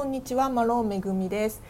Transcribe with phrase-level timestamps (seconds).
[0.00, 1.62] こんにちはマロンめぐみです、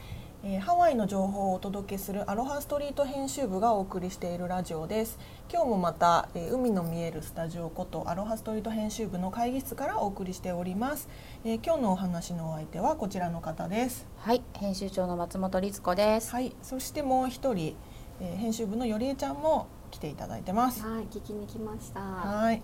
[0.45, 5.19] えーハワイの情報をお届けするアロハストリート編集部がお送りしているラジオです。
[5.53, 11.09] 今日もまた、えー海の見えるスタジオことアロハストリート編集部の会議室からお送りしております、
[11.45, 14.07] えー今日のお話のお相手はこちらの方です。
[14.19, 16.31] はい、編集長の松本律子です。
[16.31, 17.75] はいそしてもう一人、
[18.21, 20.87] えー編集部のよりえちゃんも来ていただいてます。
[20.87, 21.99] はい、聞きに来ました。
[21.99, 22.63] はい。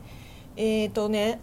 [0.57, 1.41] えーとね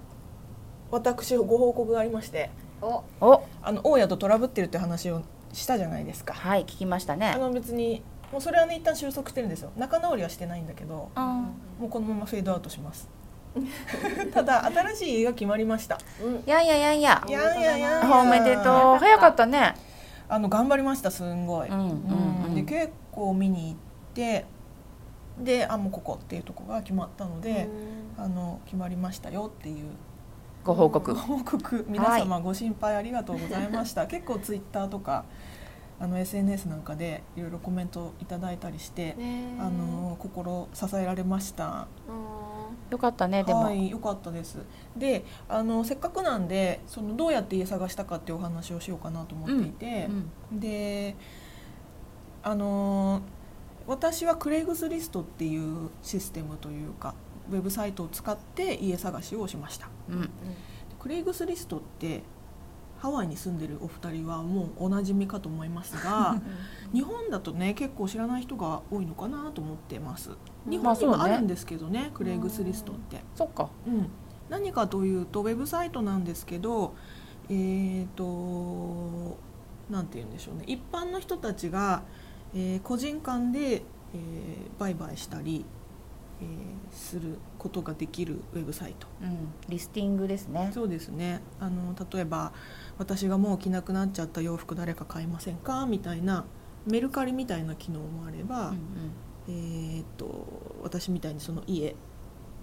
[0.92, 2.52] 私ご報告がありまして
[2.84, 5.22] お、お、あの大家とトラブってるって話を
[5.54, 6.34] したじゃないですか。
[6.34, 7.36] はい、聞きましたあね。
[7.38, 9.72] の別にもうそれはね一旦収束してるんですよ。
[9.78, 11.52] 仲直りはしてないんだけどうん、も
[11.84, 13.08] うこのままフェードアウトします。
[14.34, 15.98] ただ新しい家が決まりました。
[16.24, 17.24] うん、いやいやいやいや。
[17.28, 17.32] い。
[17.32, 18.06] やいやいや。
[18.06, 18.64] いやおめでとう。
[18.98, 19.76] 早かったね。
[20.28, 22.56] あの頑張りましたすんごい、うんうんうん。
[22.56, 23.76] で結構見に行っ
[24.16, 24.46] て
[25.38, 27.68] であもうここっていうとこが決まったので、
[28.18, 29.90] あの決まりましたよっていう
[30.64, 31.14] ご報告。
[31.14, 31.20] ご。
[31.20, 31.86] 報告。
[31.90, 35.26] 皆様ご心配ありがとうございました、 結構ツイッターとか
[36.00, 41.88] あの SNS なんかでいろいろコメントいただいたりして、ねあの心支えられました。
[42.90, 43.64] よかったね、でも。
[43.64, 44.60] はい良かったです。
[44.96, 50.08] であのせっかくなんでそのどうやって家探したかっていうお話をしようかなと思っていて
[50.52, 50.60] う、ん。
[50.60, 51.16] で
[52.42, 53.22] あの
[53.86, 57.16] 私はクレイグスリストっていうシステムというか
[57.52, 59.90] ウェブサイトを使って家探しをしました。
[60.10, 60.30] うん、
[61.00, 62.24] クレイグスリストって
[63.00, 66.42] ハワイに住んでるお二人はもうおなじみかと思いますが
[66.94, 70.30] 日本だとね結構知らない人が多いのかなと思ってます。
[70.70, 73.70] 日本にもあるんですけどね,、クレイグスリストって、そっか。
[73.86, 74.08] うん、
[74.50, 76.96] 何かというとウェブサイトなんですけど
[77.50, 79.38] えっ、と
[79.90, 80.64] なんて言うんでしょうね。
[80.66, 82.04] 一般の人たちが、
[82.54, 83.84] えー個人間で、
[84.14, 85.66] えー売買したり、
[86.44, 89.08] えーすることができるウェブサイト。
[89.20, 90.70] うん、リスティングですね。
[90.72, 91.42] そうですね。
[91.60, 92.54] あの例えば
[93.00, 95.88] 私がもう着なくなっちゃった洋服誰か買いませんか？
[95.88, 96.46] みたいな
[96.86, 98.78] メルカリみたいな機能もあれば、うん
[99.48, 100.46] えーっと
[100.84, 101.96] 私みたいにその家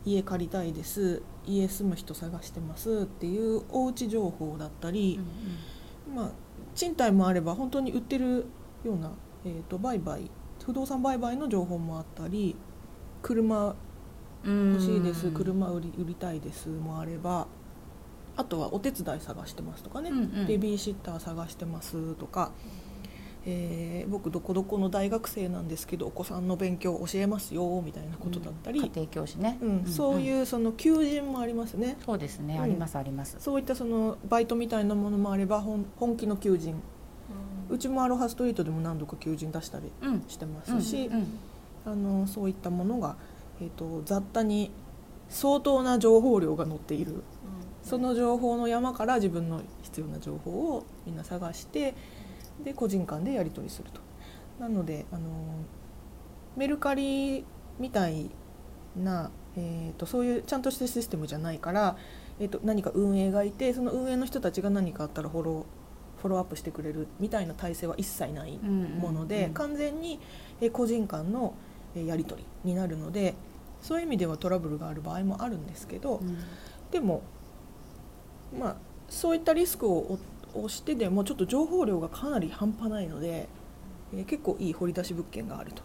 [0.04, 1.22] 家借りたいです。
[1.44, 3.02] 家住む人探してます。
[3.02, 5.18] っていうおうち情報だったうんり、
[6.14, 6.30] まあ
[6.76, 8.46] 賃貸もあれば本当に売ってる
[8.84, 9.10] ような、
[9.44, 10.30] えーっと売買
[10.64, 12.54] 不動産売買の情報もあったり
[13.22, 13.74] 車
[14.42, 15.34] うん、欲しいです、うん。
[15.34, 17.46] 車売り売りたいですもあれば
[18.36, 20.46] あとはお手伝い探してますとかね、うんうん。
[20.46, 22.52] ベビーシッター探してますとか、
[23.44, 29.58] えー僕どこどこの大学生なんですけどお子さんの勉強教えますよみたいなことだったり、家庭教師ね。
[29.60, 29.84] うん。
[29.84, 31.92] そうういうその求人もありますね。
[31.92, 31.96] ん。
[32.04, 32.62] そうですね、うん。
[32.62, 33.36] ありますあります。
[33.38, 36.80] そういったそのバイトみたいなものもあれば本本気の求人。
[37.68, 40.24] うちもアロハストリートでも何度か求人出したりうん。
[40.28, 41.26] してますし、うんうん
[41.84, 43.16] あのそういったものが、
[43.60, 44.70] えー、と雑多に
[45.28, 47.22] 相当な情報量が載っている。
[47.82, 51.94] その情報の山から自分の必要な情報をみんな探して
[52.62, 54.00] で個人間でやり取りすると。
[54.60, 55.28] なのであの
[56.56, 57.44] メルカリ
[57.78, 58.30] みたい
[58.94, 61.96] な、えー、とそういうちゃんとしたシステムじゃないから、
[62.38, 65.64] えー、と何か運営がいてその運営の人たちが何かあったらフォロー
[66.20, 69.54] フォローアップしてくれるみたいな体制は一切ないうんうんもので、うん。
[69.54, 70.20] 完全に
[70.60, 73.34] えー個人間のえーやり取りになるので
[73.82, 76.38] そういう意味ではトラブルがある場合もあるんですけど、うん。
[76.90, 77.22] でも
[78.58, 78.76] まあ
[79.08, 80.18] そういったリスクを
[80.54, 83.48] 押してでもちょっと情報量がかなり半端ないので、
[84.12, 85.84] えー結構いい掘り出し物件があると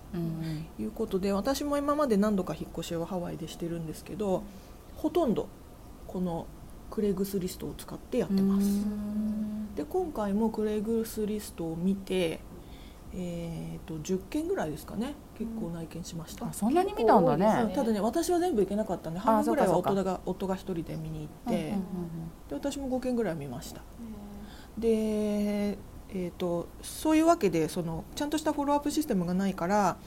[0.80, 4.42] いうことで私も今まで何度か引っ越しをハワイでしてるんですけど
[4.96, 5.48] ほとんど
[6.08, 6.48] この
[6.90, 8.66] クレイグスリストを使ってやってます。
[8.66, 9.76] うん。
[9.76, 12.40] で今回もクレイグスリストを見て、
[13.18, 15.14] えー、と10件ぐらいですかね。
[15.38, 17.46] 結構内見しました、あそんなに見たんだね。
[17.68, 17.74] ね。
[17.74, 21.80] ただね私は全部行けなかったんであ半分ぐらいは夫が夫が一人で見に行って、うんうんうん
[22.50, 23.82] で私も5件ぐらい見ました。
[24.78, 29.98] で、えー、とそういうわけでそのちゃんとしたフォローアップシステムがないから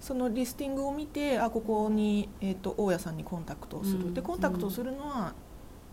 [0.00, 4.14] そのリスティングを見てあここに、えー、と大家さんにコンタクトをする、うん。
[4.14, 5.34] でコンタクトをするのは、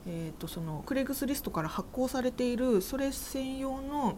[0.05, 4.15] えー、とそのクレイグスリストから発行されているそれ専用の、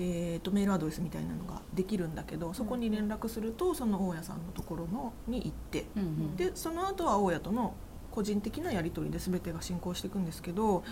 [0.00, 6.36] えー、とメールアドレスみたいなのができるんだけどそこに連絡するとその大家さんのところのに行ってうんうん。
[6.36, 7.74] でその後は大家との
[8.12, 10.84] 個人的なやり取りで全てが進行していくんですけど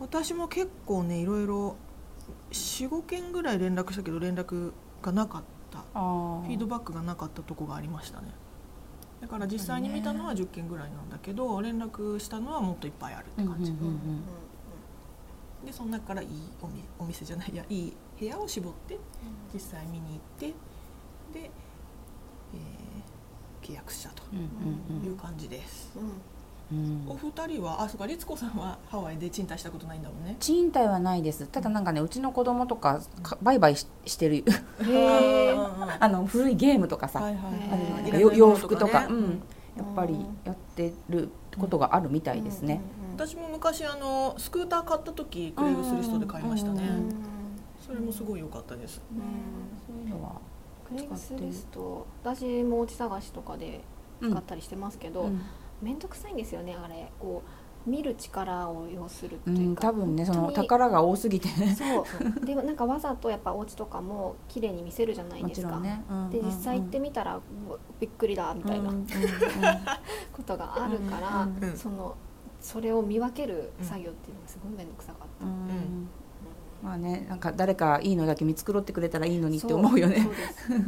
[0.00, 1.76] 私も結構ねいろいろ
[2.50, 5.52] 45件ぐらい連絡したけど連絡がなかった。
[5.72, 8.28] フィードバックがなかったとこがありましたね。
[9.22, 15.66] だから実際に見たのは10件ぐらいなんだけど連絡したのはもっといっぱいあるって感じ、うんうんうん。
[15.66, 16.28] でその中からいい
[16.60, 17.92] おみお店じゃないいやいい
[18.22, 18.98] 部屋を絞って
[19.52, 20.46] 実際見に行って
[21.32, 21.50] で、
[22.54, 22.82] えー
[23.62, 25.96] 契約したという感じです、
[26.70, 26.76] うん。
[26.76, 27.08] うん。
[27.08, 30.36] お二人はあそうか律子さんはハワイで賃貸したことないんだもんね。
[30.40, 31.46] 賃貸はないです。
[31.46, 34.44] ただなんかねうちの子供とかか売買ししてる。
[36.00, 37.76] あの古いゲームとかさ、いはいあ
[38.06, 39.42] へーるよよ洋服とか、ねうん、
[39.76, 42.80] やっぱりやってることがあるみたいですね。
[43.14, 46.82] 私も昔あのスクーター買った時クレイグスリストで買いましたね。
[46.82, 47.21] うんうんうん
[47.92, 49.02] それもすごい良かったです。
[49.86, 50.40] そういうのは
[50.88, 53.80] クレイグスリスト私もお家探しとかで
[54.22, 55.40] 使ったりしてますけどうん。
[55.82, 57.10] 面倒くさいんですよねあれ。
[57.18, 61.48] こう見る力を要するってう、いうんか、多分ねその宝が多すぎて。
[61.48, 62.46] ねそう。
[62.46, 66.04] でもなんかわざとやっぱお家とかも綺麗に見せるじゃないもですか、ちろんね。
[66.08, 67.40] うんで実際行ってみたら、
[67.98, 68.90] びっくりだみたいな。
[68.90, 69.06] うんうん
[70.32, 72.14] ことがあるから、うんうんその
[72.60, 76.08] それを見分ける作業っていうのがすごい面倒くさかった、うんん
[76.82, 80.28] まあねなんか誰かいいのだけ見繕ってくれたらいいのにって思うよね。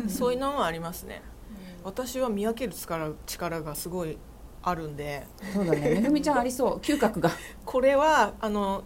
[0.09, 1.23] そう いうのもありますね。
[1.85, 4.19] 私は見分ける力力がすごい
[4.63, 5.27] あるんで。
[5.53, 5.81] そうだね。
[5.91, 6.79] めぐみちゃんありそう。
[6.79, 7.31] 嗅覚が。
[7.65, 8.83] これはあの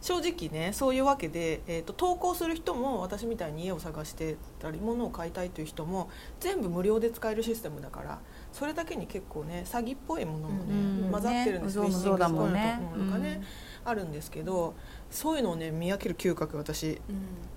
[0.00, 6.08] 正直ねそういうわけで、えー、と投稿する人も私みたいに家を探してたり物を買いたいという人も
[6.40, 8.18] 全部無料で使えるシステムだから
[8.52, 10.74] それだけに結構ね詐欺っぽいものもね、
[11.04, 12.60] うん混ざってるんですね無造無造だもんね。
[12.60, 13.42] フィッシングスパイのところとかね、
[13.84, 14.74] あるんですけど
[15.10, 17.00] そういうのをね見分ける嗅覚私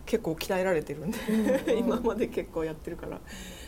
[0.06, 1.18] 結構鍛えられてるんで
[1.78, 3.20] 今まで結構やってるから。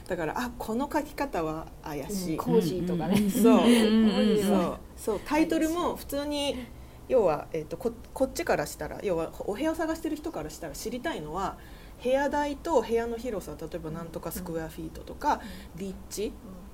[0.07, 4.37] だからあこの書き方は怪しい、コージーとかね、そううんうん。
[4.37, 4.39] う。
[4.39, 4.43] ん。
[4.43, 4.79] そう。
[4.95, 5.21] そう。
[5.25, 6.67] タイトルも普通に
[7.07, 11.57] 要は、えー、とここっちからしたら要はお部屋を探してる人からしたら知りたいのは
[12.03, 15.41] 部屋代と部屋の広さ例えばなんとかスクエアフィートとか、
[15.75, 16.33] 立地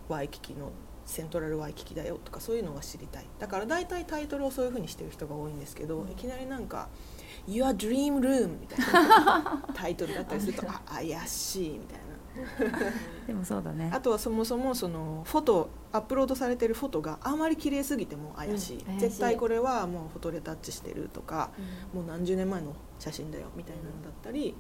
[0.10, 0.72] ワイキキの
[1.12, 3.26] セントラルワイキキだよとかそういうのが知りたい。
[3.38, 6.88] だから大体タイトルをそういうふうにしてる人が多いんですけど、いきなりなんか
[7.48, 12.12] 「Your Dream Room」みたいな タイトルだったりするとあ怪しいみたいな。
[13.28, 13.92] でもそうだね。
[13.94, 14.00] あ。
[14.00, 21.50] とはそもそもそのフォトアップロードされてるフォトがあまり綺麗すぎても怪しい,、うん絶対これはもうフォトレタッチしてるとか、
[21.94, 24.56] もう何十年前の写真だよみたいなのだったり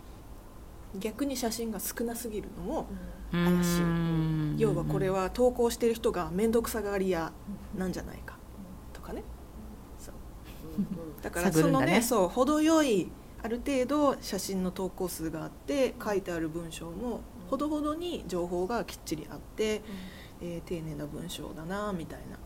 [0.99, 2.87] 逆に写真が少なすぎるのも
[3.31, 4.55] 怪しいうん。
[4.57, 7.31] 要はこれは投稿してる人が面倒くさがり屋
[7.77, 8.37] なんじゃないか
[8.93, 9.23] とかね。
[9.99, 10.13] そう。
[11.21, 12.01] だからそのねね。
[12.01, 13.09] そう程よい
[13.43, 19.81] ある程度写真の投稿数があって書いてある文章もほどほどに情報がきっちりあって、
[20.41, 22.37] えー丁寧な文章だなみたいな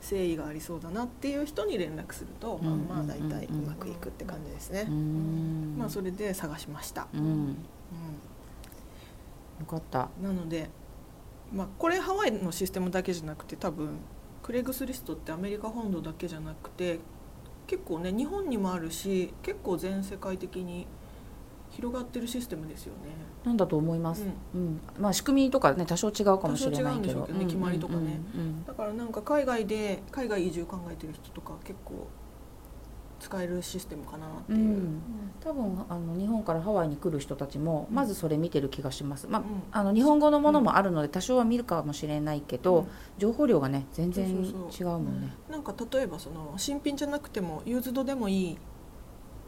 [0.00, 2.86] 誠意がありそうだなっていう人に連絡すると、うん。
[2.88, 5.76] まあまあ大体うまくいくって感じですね、うん。
[5.78, 7.56] まあそれで探しました、うん
[9.60, 10.08] よかった。
[10.18, 10.70] うんなので、
[11.52, 13.98] まあ、これハワイのシステムだけじゃなくて多分
[14.42, 17.00] クレグスリストってアメリカ本土だけじゃなくて
[17.66, 20.86] 結構ね日本にもあるし結構全世界的に
[21.70, 23.10] 広がってるシステムですよね。
[23.44, 24.24] なんだと思います。
[24.54, 32.08] うん、まあ仕組みとかね多少違うかもしれないけど、決まりとかねうんうんだからなんか海外で海外移住考えてる人とか結構
[33.20, 34.66] 使えるシステムかなっていう、うん。
[34.66, 35.02] うん
[35.42, 39.26] 多分あの日本からハワイに来る人たちもまずそれ見てる気がします。
[39.26, 39.46] まあうん。
[39.72, 42.86] あの日本語のものもあるので多少は見るかもしれないけど、うん。
[43.16, 44.98] 情報量がね全然違そうう。
[44.98, 45.32] もんね。
[45.48, 48.56] なんか例えばその新品じゃなくてもユーズドでもいいっ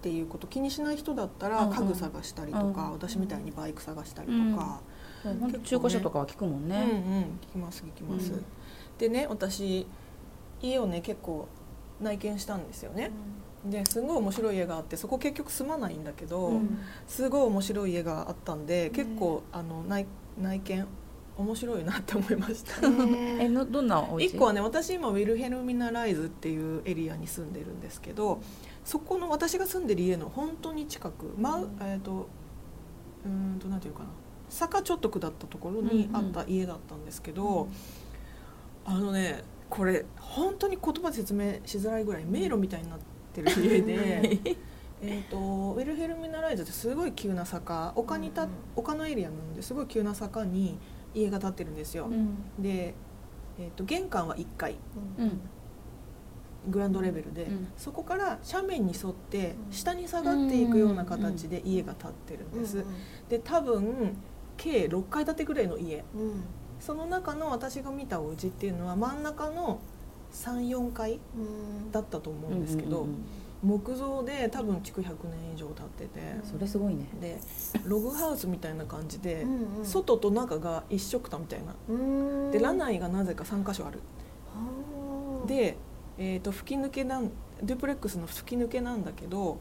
[0.00, 1.74] ていうこと気にしない人だったらうんうん。
[1.74, 4.80] 家具探したりとか、うん私みたいにバイク探したりとか、
[5.22, 6.69] そう本当中古車とかは聞くもんうんうん。
[6.69, 7.26] ね。
[7.48, 8.44] 聞きます聞きます、うん。
[8.96, 9.86] でね私
[10.62, 11.46] 家をね結構
[12.00, 13.10] 内見したんですよね
[13.64, 16.60] ですごい面白い家があってそこ結局住まないんだけど、
[17.06, 20.06] すごい面白い家があったんで結構あの内
[20.41, 20.86] 内見
[21.36, 22.72] 面白いなって思いました。
[23.41, 24.27] えのどんなお家？
[24.27, 28.41] 一個はね私今ウィルヘルミナライズっていうエリアに住んでるんですけど
[28.84, 32.29] そこの私が住んでる家の本当に近く、まうえー、と
[33.25, 34.06] うーんとなんていうかな。
[34.48, 37.69] 坂ちょっと下ったところにあった家だったんですけど、
[38.84, 43.05] あのねこれ本当に言葉で説明しづらいぐらい迷路みたいになって
[43.41, 44.56] る家で。
[45.05, 47.93] えーとウィルヘルミナライズってすごい急な坂。
[47.96, 48.46] 丘にた
[48.77, 50.79] 丘のエリアなのですごい急な坂に
[51.12, 52.06] 家が建ってるんですよ。
[52.06, 52.62] うん。
[52.62, 52.94] で、
[53.58, 54.77] えー、と玄関は1階。
[55.19, 55.41] うん。
[56.69, 59.72] グランドレベルで、うんそこから斜面に沿ってうん。
[59.72, 62.84] 下に下がっていくような形で家が建ってるんです、
[63.29, 64.17] で多分
[64.56, 66.05] 計6階建てぐらいの家。
[66.79, 69.81] その中の私が見たお家っていうのは真ん中の
[70.32, 71.20] 34階
[71.91, 73.06] だったと思うんですけど、
[73.62, 77.06] 木造で多分築100年以上経ってて、それすごいね。
[77.20, 77.39] で
[77.84, 81.74] ログハウスみたいな感じで、うん外と中が一緒くたみたいな。
[82.51, 84.01] でラナイがなぜか3箇所ある。
[85.46, 85.77] で、
[86.19, 87.31] えー、と吹き抜けなん
[87.62, 89.58] デュプレックスの吹き抜けなんだけど、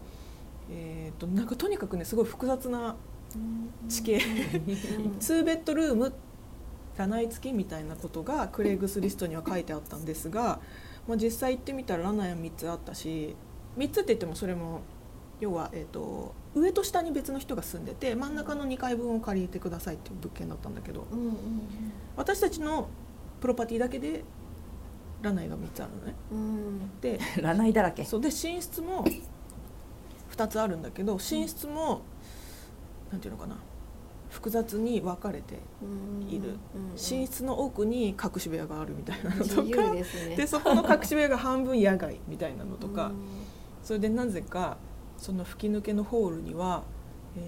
[0.70, 2.96] えー、となんかとにかくねすごい複雑な
[3.88, 4.18] 地形。
[5.20, 6.12] 2ベッドルーム
[6.98, 10.60] 棚付きみたいなことがクレイグスリストには書いてあったんですが
[11.08, 13.36] まあ、実際行ってみたらラナヤ3つあったし
[13.78, 14.82] 3つって言ってもそれも
[15.40, 21.34] 要は、えー、と上と下に別の人が住んでて真ん中の2階分を借りてくださいっていう物件だったんだけどうんうん
[22.16, 22.90] 私たちの
[23.40, 24.24] プロパティだけで
[25.22, 26.16] ラナイが3つあるのね。
[26.32, 27.00] うん。
[27.00, 28.04] で ラナイだらけ。
[28.04, 29.06] そうで寝室も
[30.32, 32.02] 2つあるんだけど寝室も
[33.12, 33.58] なんていうのかな
[34.32, 39.94] 複雑に分かれてうんいるうん寝室の奥に隠し部屋があるみたいなのとか。
[39.94, 40.36] ですね。
[40.38, 43.08] でそこの隠し部屋が半分野外みたいなのとか。
[43.08, 43.14] うん。
[43.84, 44.78] それでなぜか
[45.18, 46.84] その吹き抜けのホールには
[47.36, 47.40] え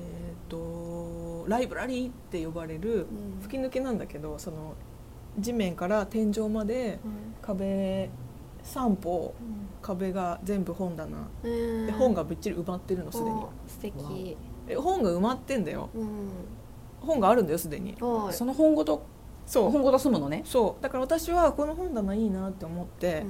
[0.48, 3.42] ー、とライブラリーって呼ばれるうん。
[3.42, 4.76] 吹き抜けなんだけどその
[5.40, 7.00] 地面から天井まで
[7.42, 8.10] 壁
[8.64, 9.34] 3歩
[9.82, 11.30] 壁が全部本棚。
[11.44, 11.86] うん。
[11.86, 13.32] で本がびっちり埋まってるのすでに。
[13.32, 14.38] お素敵。
[14.68, 15.90] え本が埋まってんだよ。
[15.96, 16.30] うん
[17.06, 17.96] 本があるんだよすでに。
[18.00, 18.34] はい。
[18.34, 19.06] その本ごと
[19.46, 19.72] そう。
[19.72, 20.44] 本ごと住むのね。
[20.46, 20.84] そう。
[20.84, 23.30] だから私はこの本棚いいなって思って、うん。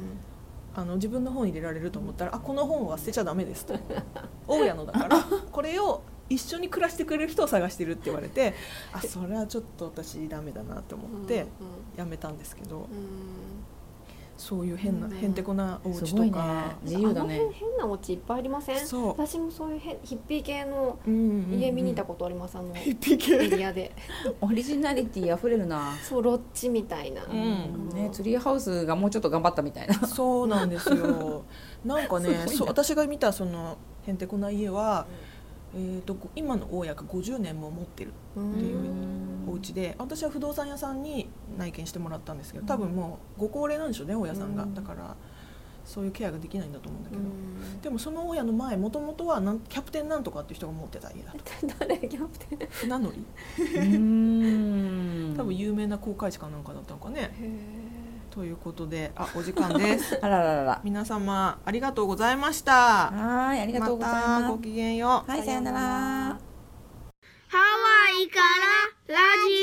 [0.75, 3.75] あの自分の本入れられると思ったら「あこの本は捨てちゃダメです」と
[4.47, 5.23] 「大家のだから。
[5.51, 8.55] これを一緒に暮らしてくれる人を探してる」って言われて
[8.91, 11.45] あそれはちょっと私ダメだなと思って
[11.95, 12.77] やめたんですけど。
[12.77, 12.87] うんうん
[14.35, 17.37] そういう変な、うんへんてこなお家とか、自由だね。
[17.37, 18.85] 辺変なお家いっぱいありません？
[18.85, 19.07] そう。
[19.09, 22.57] 私もそういう変ヒッピー系のうんうんうん家見に行ったことあります。
[22.57, 23.91] あのヒッピーエ系リアで。
[24.41, 25.93] オリジナリティ溢れるな。
[26.03, 27.89] そうロッジみたいな、ん。
[27.89, 29.93] ねツリーハウスがもうちょっと頑張ったみたいな。
[30.07, 31.43] そうなんですよ。
[31.85, 35.05] なんかねそう私が見たそのへんてこな家は、
[35.75, 41.27] えー、と今の大家が50年も持ってるうんっていうお家で私は不動産屋さんに
[41.57, 44.73] 内見してもらったんですけど多分もうご高齢なんでしょうね大家さんが、うん。
[44.73, 45.15] だから
[45.85, 47.81] そういうケアができないんだと思うんだけど、うん。
[47.81, 52.63] でもその大家の前もともとはなんキャプテンなんとかっていう人が持ってた家だった 誰キャプテン？
[52.63, 53.25] へ船乗り。
[53.75, 55.33] うん。
[55.35, 57.82] 多分有名な航海士かなんかだったのかね、え
[58.33, 60.17] ということで、あ、お時間です。
[60.25, 60.81] あらららら。
[60.83, 63.11] 皆様、ありがとうございました。
[63.11, 64.41] はい、ありがとうございます。
[64.41, 65.31] まごきげんよう。
[65.31, 65.79] はい、さようなら。
[65.79, 66.39] ハ
[67.51, 67.59] ワ
[68.19, 68.39] イか
[69.07, 69.53] らラジ